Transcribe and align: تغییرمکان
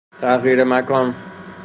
تغییرمکان 0.21 1.13